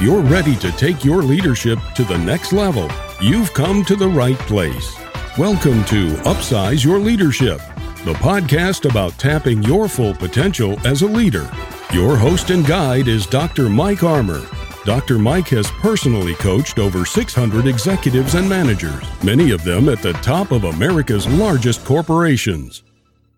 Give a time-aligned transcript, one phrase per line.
[0.00, 2.88] If you're ready to take your leadership to the next level,
[3.20, 4.96] you've come to the right place.
[5.36, 7.58] Welcome to Upsize Your Leadership,
[8.06, 11.50] the podcast about tapping your full potential as a leader.
[11.92, 13.68] Your host and guide is Dr.
[13.68, 14.40] Mike Armour.
[14.86, 15.18] Dr.
[15.18, 20.50] Mike has personally coached over 600 executives and managers, many of them at the top
[20.50, 22.82] of America's largest corporations.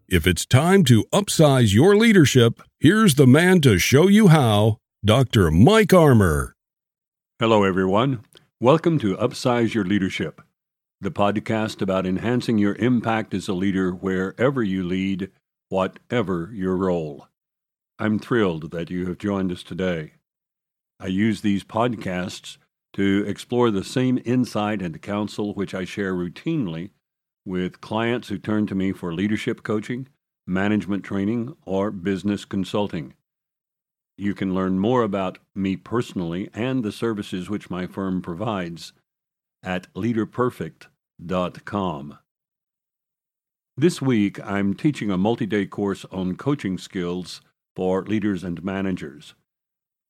[0.08, 5.50] If it's time to upsize your leadership, here's the man to show you how Dr.
[5.50, 6.51] Mike Armour.
[7.42, 8.24] Hello, everyone.
[8.60, 10.42] Welcome to Upsize Your Leadership,
[11.00, 15.28] the podcast about enhancing your impact as a leader wherever you lead,
[15.68, 17.26] whatever your role.
[17.98, 20.12] I'm thrilled that you have joined us today.
[21.00, 22.58] I use these podcasts
[22.92, 26.90] to explore the same insight and counsel which I share routinely
[27.44, 30.06] with clients who turn to me for leadership coaching,
[30.46, 33.14] management training, or business consulting.
[34.16, 38.92] You can learn more about me personally and the services which my firm provides
[39.62, 42.18] at leaderperfect.com.
[43.76, 47.40] This week, I'm teaching a multi day course on coaching skills
[47.74, 49.34] for leaders and managers.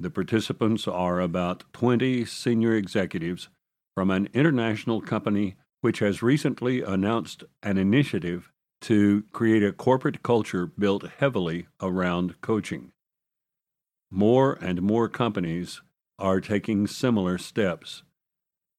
[0.00, 3.48] The participants are about 20 senior executives
[3.95, 10.67] from an international company which has recently announced an initiative to create a corporate culture
[10.67, 12.91] built heavily around coaching.
[14.15, 15.81] More and more companies
[16.19, 18.03] are taking similar steps.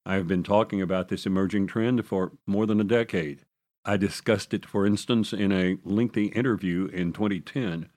[0.06, 3.42] I've been talking about this emerging trend for more than a decade.
[3.84, 7.90] I discussed it, for instance, in a lengthy interview in 2010,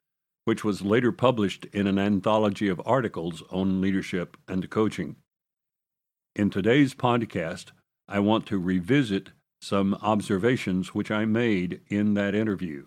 [0.46, 5.16] which was later published in an anthology of articles on leadership and coaching.
[6.34, 7.72] In today's podcast,
[8.08, 12.86] I want to revisit some observations which I made in that interview.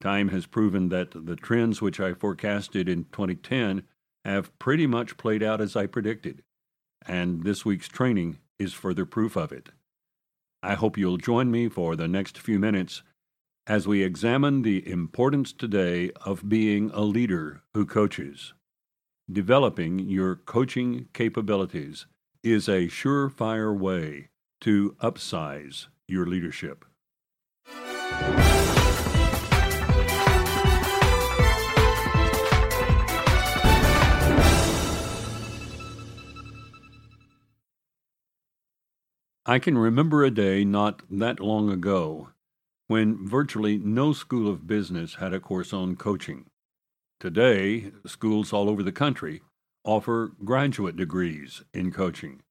[0.00, 3.82] Time has proven that the trends which I forecasted in 2010
[4.24, 6.42] have pretty much played out as I predicted,
[7.06, 9.70] and this week's training is further proof of it.
[10.62, 13.02] I hope you'll join me for the next few minutes
[13.66, 18.54] as we examine the importance today of being a leader who coaches.
[19.30, 22.06] Developing your coaching capabilities
[22.42, 24.28] is a surefire way
[24.62, 26.84] to upsize your leadership.
[39.50, 42.28] I can remember a day not that long ago
[42.86, 46.50] when virtually no school of business had a course on coaching.
[47.18, 49.40] Today, schools all over the country
[49.84, 52.42] offer graduate degrees in coaching,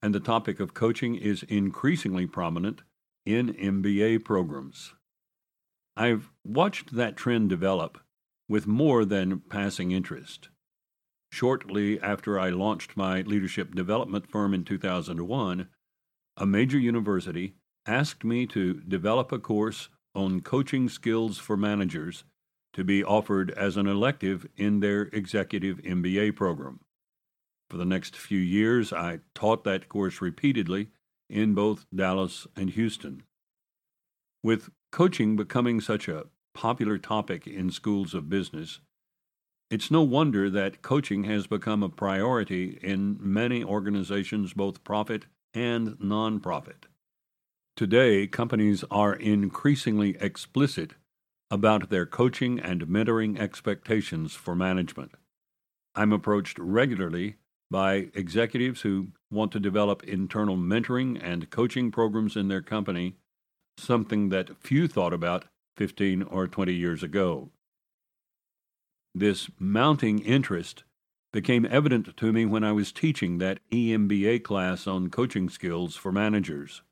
[0.00, 2.80] and the topic of coaching is increasingly prominent
[3.26, 4.94] in MBA programs.
[5.94, 7.98] I've watched that trend develop
[8.48, 10.48] with more than passing interest.
[11.30, 15.68] Shortly after I launched my leadership development firm in 2001,
[16.36, 17.54] a major university
[17.86, 22.24] asked me to develop a course on coaching skills for managers
[22.72, 26.80] to be offered as an elective in their executive MBA program.
[27.70, 30.88] For the next few years, I taught that course repeatedly
[31.30, 33.22] in both Dallas and Houston.
[34.42, 38.80] With coaching becoming such a popular topic in schools of business,
[39.70, 45.90] it's no wonder that coaching has become a priority in many organizations, both profit and
[45.98, 46.84] nonprofit.
[47.76, 50.92] Today, companies are increasingly explicit
[51.50, 55.12] about their coaching and mentoring expectations for management.
[55.94, 57.36] I'm approached regularly
[57.70, 63.16] by executives who want to develop internal mentoring and coaching programs in their company,
[63.78, 67.50] something that few thought about 15 or 20 years ago.
[69.14, 70.84] This mounting interest
[71.34, 76.12] became evident to me when I was teaching that EMBA class on coaching skills for
[76.12, 76.82] managers.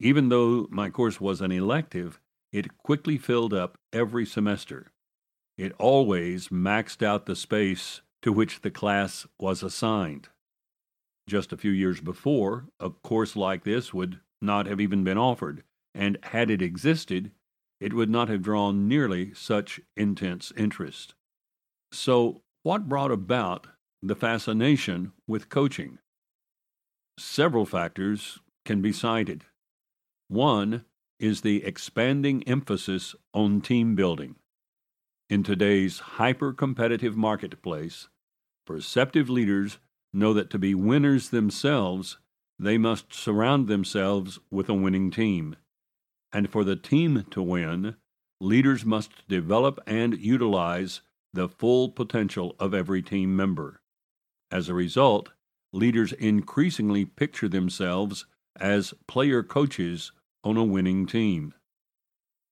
[0.00, 2.20] Even though my course was an elective,
[2.52, 4.88] it quickly filled up every semester.
[5.56, 10.30] It always maxed out the space to which the class was assigned.
[11.28, 15.62] Just a few years before, a course like this would not have even been offered,
[15.94, 17.30] and had it existed,
[17.80, 21.14] it would not have drawn nearly such intense interest.
[21.92, 23.68] So, what brought about
[24.02, 25.98] the fascination with coaching?
[27.18, 29.44] Several factors can be cited.
[30.28, 30.84] One
[31.18, 34.36] is the expanding emphasis on team building.
[35.30, 38.08] In today's hyper competitive marketplace,
[38.66, 39.78] perceptive leaders
[40.12, 42.18] know that to be winners themselves,
[42.58, 45.56] they must surround themselves with a winning team.
[46.32, 47.96] And for the team to win,
[48.40, 51.00] leaders must develop and utilize
[51.32, 53.80] the full potential of every team member.
[54.50, 55.30] As a result,
[55.72, 58.26] leaders increasingly picture themselves
[58.58, 60.12] as player coaches
[60.44, 61.54] on a winning team.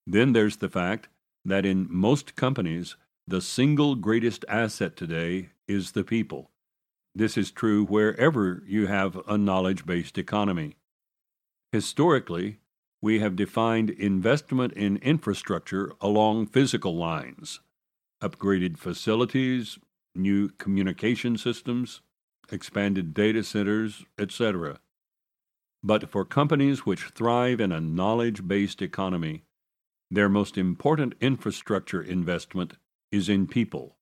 [0.06, 1.08] Then there's the fact
[1.44, 2.96] that in most companies,
[3.26, 6.50] the single greatest asset today is the people.
[7.14, 10.76] This is true wherever you have a knowledge based economy.
[11.72, 12.58] Historically,
[13.00, 17.60] we have defined investment in infrastructure along physical lines
[18.22, 19.78] upgraded facilities,
[20.14, 22.00] new communication systems,
[22.50, 24.80] expanded data centers, etc.
[25.82, 29.44] But for companies which thrive in a knowledge based economy,
[30.10, 32.74] their most important infrastructure investment
[33.10, 33.96] is in people.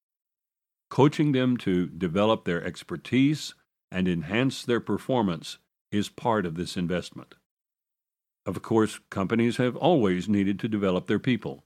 [0.91, 3.55] Coaching them to develop their expertise
[3.91, 5.59] and enhance their performance
[5.91, 7.35] is part of this investment.
[8.45, 11.65] Of course, companies have always needed to develop their people.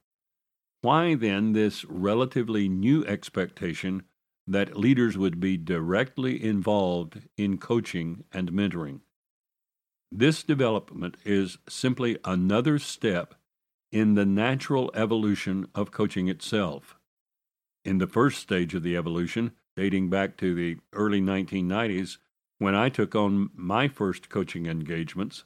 [0.82, 4.04] Why then this relatively new expectation
[4.46, 9.00] that leaders would be directly involved in coaching and mentoring?
[10.12, 13.34] This development is simply another step
[13.90, 16.96] in the natural evolution of coaching itself.
[17.84, 22.18] In the first stage of the evolution, dating back to the early 1990s,
[22.58, 25.44] when I took on my first coaching engagements,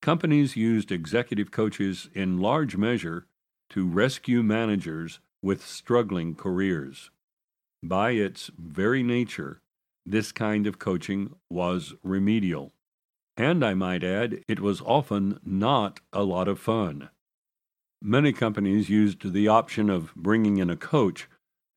[0.00, 3.26] companies used executive coaches in large measure
[3.70, 7.10] to rescue managers with struggling careers.
[7.82, 9.60] By its very nature,
[10.04, 12.72] this kind of coaching was remedial.
[13.36, 17.10] And I might add, it was often not a lot of fun.
[18.02, 21.28] Many companies used the option of bringing in a coach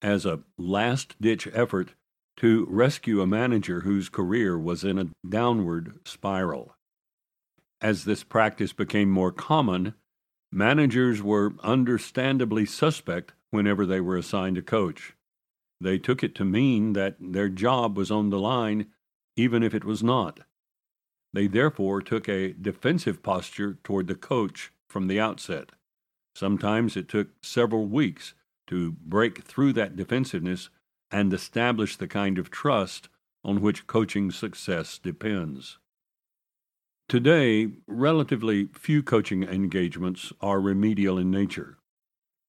[0.01, 1.93] as a last ditch effort
[2.37, 6.75] to rescue a manager whose career was in a downward spiral.
[7.79, 9.93] As this practice became more common,
[10.51, 15.13] managers were understandably suspect whenever they were assigned a coach.
[15.81, 18.87] They took it to mean that their job was on the line,
[19.35, 20.41] even if it was not.
[21.33, 25.71] They therefore took a defensive posture toward the coach from the outset.
[26.35, 28.35] Sometimes it took several weeks
[28.67, 30.69] to break through that defensiveness
[31.09, 33.09] and establish the kind of trust
[33.43, 35.79] on which coaching success depends.
[37.09, 41.79] Today, relatively few coaching engagements are remedial in nature,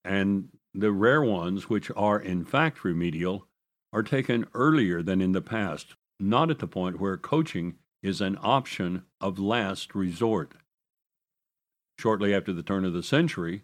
[0.05, 3.47] and the rare ones which are in fact remedial
[3.91, 8.37] are taken earlier than in the past, not at the point where coaching is an
[8.41, 10.53] option of last resort.
[11.99, 13.63] Shortly after the turn of the century,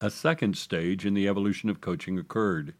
[0.00, 2.74] a second stage in the evolution of coaching occurred.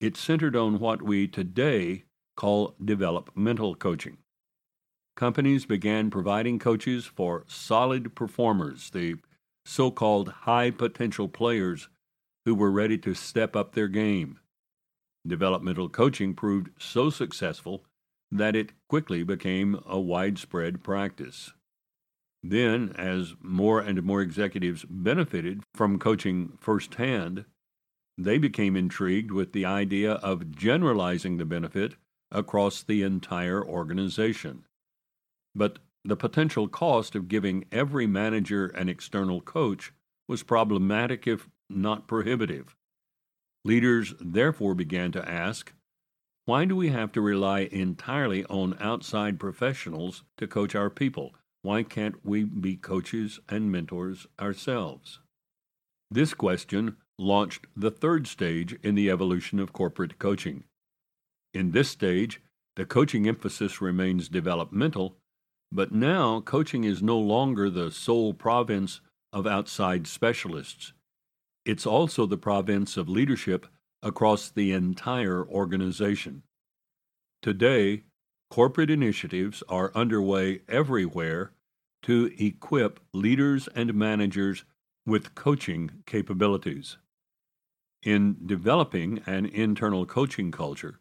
[0.00, 2.04] It centered on what we today
[2.36, 4.18] call developmental coaching.
[5.16, 9.16] Companies began providing coaches for solid performers, the
[9.66, 11.88] so called high potential players
[12.44, 14.38] who were ready to step up their game.
[15.26, 17.84] Developmental coaching proved so successful
[18.32, 21.52] that it quickly became a widespread practice.
[22.42, 27.44] Then, as more and more executives benefited from coaching firsthand,
[28.16, 31.96] they became intrigued with the idea of generalizing the benefit
[32.30, 34.64] across the entire organization.
[35.54, 39.92] But the potential cost of giving every manager an external coach
[40.28, 42.76] was problematic, if not prohibitive.
[43.64, 45.72] Leaders therefore began to ask
[46.46, 51.32] why do we have to rely entirely on outside professionals to coach our people?
[51.62, 55.20] Why can't we be coaches and mentors ourselves?
[56.10, 60.64] This question launched the third stage in the evolution of corporate coaching.
[61.54, 62.40] In this stage,
[62.76, 65.16] the coaching emphasis remains developmental,
[65.70, 69.00] but now coaching is no longer the sole province
[69.32, 70.94] of outside specialists.
[71.64, 73.66] It's also the province of leadership
[74.02, 76.42] across the entire organization.
[77.42, 78.04] Today,
[78.50, 81.52] corporate initiatives are underway everywhere
[82.02, 84.64] to equip leaders and managers
[85.06, 86.96] with coaching capabilities.
[88.02, 91.00] In developing an internal coaching culture,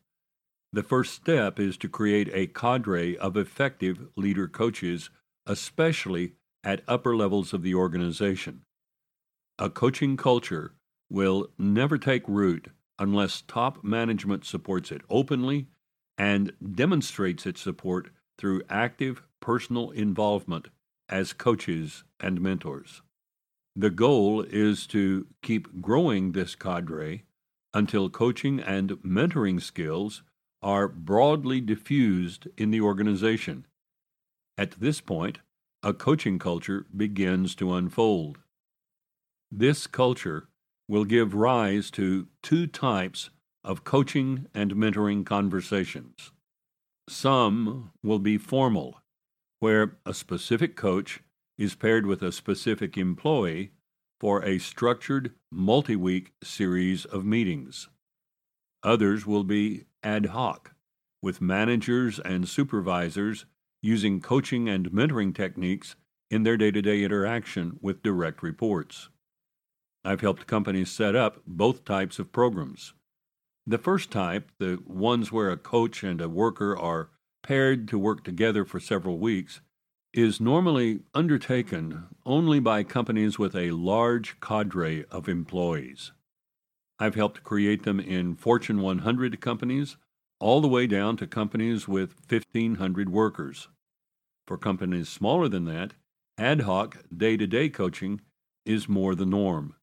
[0.74, 5.10] the first step is to create a cadre of effective leader coaches,
[5.46, 8.62] especially at upper levels of the organization.
[9.62, 10.72] A coaching culture
[11.10, 15.68] will never take root unless top management supports it openly
[16.18, 20.70] and demonstrates its support through active personal involvement
[21.10, 23.02] as coaches and mentors.
[23.76, 27.26] The goal is to keep growing this cadre
[27.74, 30.24] until coaching and mentoring skills
[30.62, 33.66] are broadly diffused in the organization.
[34.58, 35.40] At this point,
[35.84, 38.40] a coaching culture begins to unfold.
[39.52, 40.48] This culture
[40.88, 43.30] will give rise to two types
[43.64, 46.32] of coaching and mentoring conversations.
[47.08, 49.02] Some will be formal,
[49.60, 51.22] where a specific coach
[51.58, 53.72] is paired with a specific employee
[54.20, 57.90] for a structured multi week series of meetings.
[58.84, 60.76] Others will be ad hoc,
[61.22, 63.46] with managers and supervisors
[63.82, 65.96] using coaching and mentoring techniques
[66.30, 69.10] in their day to day interaction with direct reports.
[70.04, 72.94] I've helped companies set up both types of programs.
[73.68, 77.10] The first type, the ones where a coach and a worker are
[77.44, 79.62] paired to work together for several weeks,
[80.14, 86.12] is normally undertaken only by companies with a large cadre of employees.
[86.98, 89.98] I've helped create them in Fortune 100 companies,
[90.40, 93.68] all the way down to companies with 1,500 workers.
[94.48, 95.94] For companies smaller than that,
[96.38, 98.22] ad hoc day to day coaching
[98.66, 99.76] is more the norm.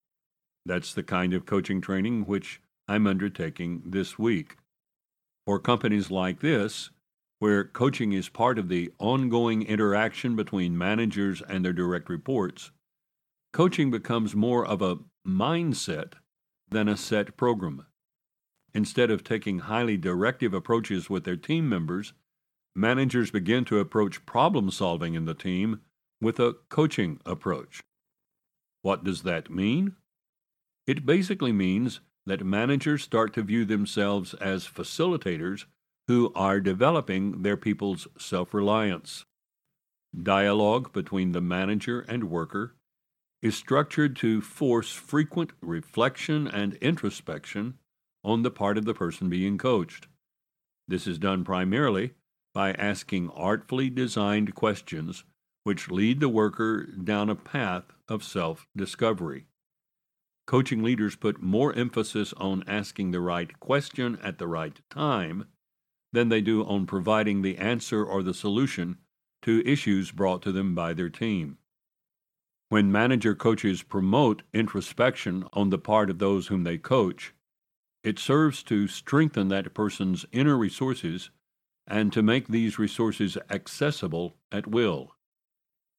[0.67, 4.57] That's the kind of coaching training which I'm undertaking this week.
[5.47, 6.91] For companies like this,
[7.39, 12.73] where coaching is part of the ongoing interaction between managers and their direct reports,
[13.53, 16.15] coaching becomes more of a mindset
[16.69, 17.87] than a set program.
[18.75, 22.13] Instead of taking highly directive approaches with their team members,
[22.75, 25.81] managers begin to approach problem solving in the team
[26.21, 27.85] with a coaching approach.
[28.83, 29.95] What does that mean?
[30.87, 35.65] It basically means that managers start to view themselves as facilitators
[36.09, 39.25] who are developing their people's self reliance.
[40.21, 42.77] Dialogue between the manager and worker
[43.43, 47.79] is structured to force frequent reflection and introspection
[48.25, 50.09] on the part of the person being coached.
[50.89, 52.15] This is done primarily
[52.55, 55.25] by asking artfully designed questions
[55.65, 59.47] which lead the worker down a path of self discovery.
[60.47, 65.47] Coaching leaders put more emphasis on asking the right question at the right time
[66.13, 68.99] than they do on providing the answer or the solution
[69.43, 71.59] to issues brought to them by their team.
[72.69, 77.33] When manager coaches promote introspection on the part of those whom they coach,
[78.03, 81.31] it serves to strengthen that person's inner resources
[81.89, 85.17] and to make these resources accessible at will.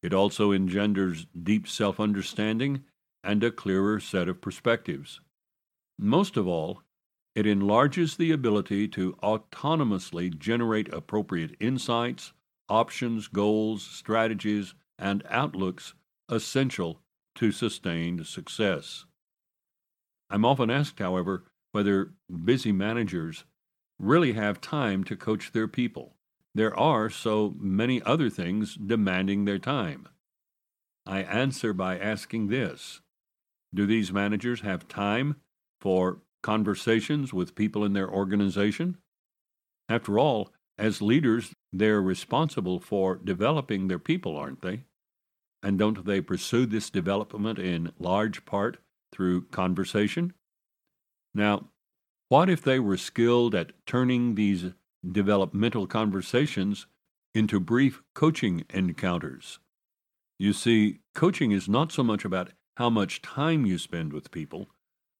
[0.01, 2.85] It also engenders deep self understanding
[3.23, 5.21] and a clearer set of perspectives.
[5.99, 6.83] Most of all,
[7.35, 12.33] it enlarges the ability to autonomously generate appropriate insights,
[12.69, 15.93] options, goals, strategies, and outlooks
[16.29, 17.01] essential
[17.35, 19.05] to sustained success.
[20.29, 23.43] I'm often asked, however, whether busy managers
[23.99, 26.15] really have time to coach their people.
[26.55, 30.07] There are so many other things demanding their time.
[31.05, 33.01] I answer by asking this
[33.73, 35.37] Do these managers have time
[35.81, 38.97] for conversations with people in their organization?
[39.89, 44.83] After all, as leaders, they're responsible for developing their people, aren't they?
[45.63, 48.77] And don't they pursue this development in large part
[49.11, 50.33] through conversation?
[51.33, 51.69] Now,
[52.29, 54.65] what if they were skilled at turning these
[55.09, 56.85] developmental conversations
[57.33, 59.59] into brief coaching encounters?
[60.37, 64.69] You see, coaching is not so much about how much time you spend with people,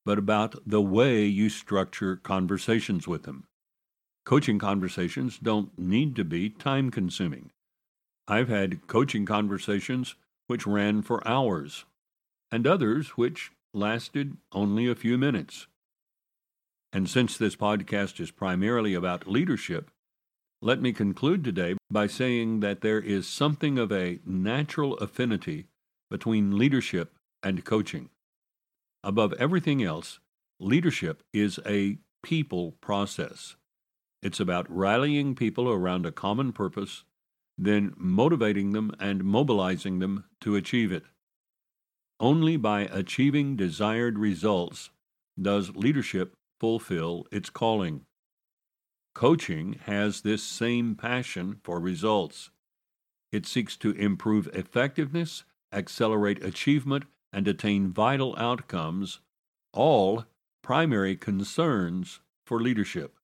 [0.06, 3.48] but about the way you structure conversations with them.
[4.26, 7.50] Coaching conversations don't need to be time consuming.
[8.28, 10.14] I've had coaching conversations
[10.46, 11.86] which ran for hours,
[12.52, 15.66] and others which lasted only a few minutes.
[16.94, 19.90] And since this podcast is primarily about leadership,
[20.62, 25.66] let me conclude today by saying that there is something of a natural affinity
[26.12, 27.16] between leadership
[27.48, 28.10] and coaching.
[29.06, 30.20] Above everything else,
[30.60, 33.56] leadership is a people process.
[34.22, 37.06] It's about rallying people around a common purpose,
[37.58, 41.06] then motivating them and mobilizing them to achieve it.
[42.20, 44.89] Only by achieving desired results
[45.42, 48.01] does leadership fulfill its calling.
[49.16, 52.50] Coaching has this same passion for results.
[53.32, 59.19] It seeks to improve effectiveness, accelerate achievement, and attain vital outcomes,
[59.74, 60.25] all
[60.63, 63.17] primary concerns for leadership.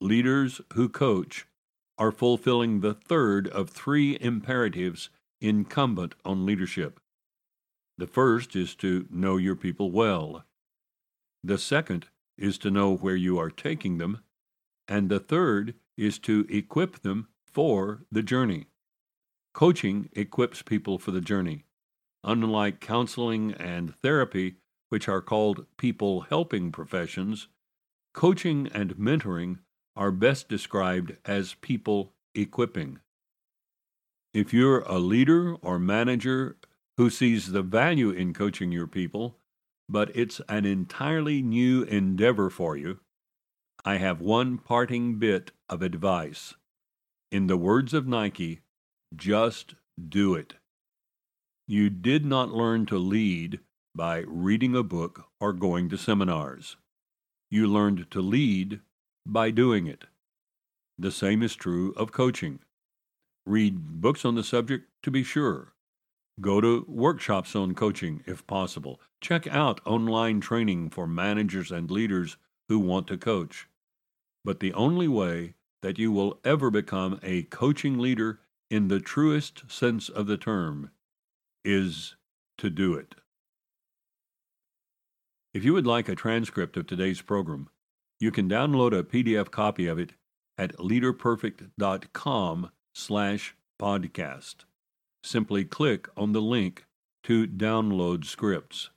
[0.00, 1.46] Leaders who coach
[1.98, 7.00] are fulfilling the third of three imperatives incumbent on leadership.
[7.98, 10.44] The first is to know your people well.
[11.44, 12.06] The second
[12.38, 14.20] is to know where you are taking them.
[14.88, 18.68] And the third is to equip them for the journey.
[19.52, 21.64] Coaching equips people for the journey.
[22.22, 24.56] Unlike counseling and therapy,
[24.88, 27.48] which are called people helping professions,
[28.12, 29.58] coaching and mentoring
[29.96, 33.00] are best described as people equipping.
[34.32, 36.56] If you're a leader or manager
[36.96, 39.38] who sees the value in coaching your people,
[39.88, 43.00] but it's an entirely new endeavor for you,
[43.84, 46.54] I have one parting bit of advice.
[47.32, 48.60] In the words of Nike,
[49.16, 49.74] just
[50.08, 50.54] do it.
[51.70, 53.60] You did not learn to lead
[53.94, 56.76] by reading a book or going to seminars.
[57.48, 58.80] You learned to lead
[59.24, 60.06] by doing it.
[60.98, 62.58] The same is true of coaching.
[63.46, 65.72] Read books on the subject to be sure.
[66.40, 69.00] Go to workshops on coaching if possible.
[69.20, 72.36] Check out online training for managers and leaders
[72.68, 73.68] who want to coach.
[74.44, 79.70] But the only way that you will ever become a coaching leader in the truest
[79.70, 80.90] sense of the term
[81.64, 82.16] is
[82.58, 83.14] to do it.
[85.52, 87.68] If you would like a transcript of today's program,
[88.20, 90.12] you can download a PDF copy of it
[90.56, 94.56] at leaderperfect.com slash podcast.
[95.24, 96.84] Simply click on the link
[97.24, 98.90] to download scripts.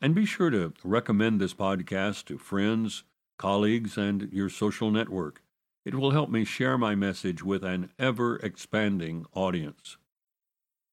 [0.00, 3.04] And be sure to recommend this podcast to friends,
[3.38, 5.42] colleagues, and your social network.
[5.84, 9.96] It will help me share my message with an ever expanding audience.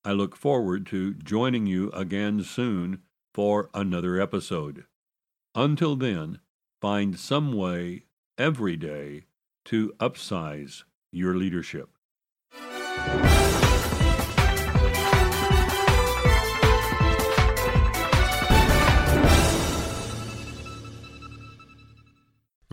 [0.06, 3.02] I look forward to joining you again soon
[3.34, 4.86] for another episode.
[5.56, 6.40] Until then,
[6.82, 8.04] find some way
[8.38, 9.26] every day
[9.66, 11.90] to upsize your leadership.